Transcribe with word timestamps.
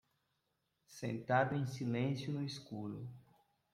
Sentado 0.87 1.53
em 1.53 1.63
silêncio 1.67 2.33
no 2.33 2.43
escuro 2.43 3.07